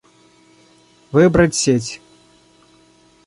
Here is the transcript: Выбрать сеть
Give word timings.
Выбрать 1.11 1.53
сеть 1.53 2.01